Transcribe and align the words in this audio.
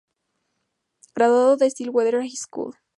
Graduado 1.13 1.57
de 1.57 1.69
Stillwater 1.69 2.21
High 2.21 2.31
School. 2.35 2.73